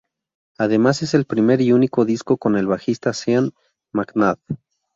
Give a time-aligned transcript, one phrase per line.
[0.57, 3.51] Además es el primer y único disco con el bajista Sean
[3.93, 4.39] McNabb.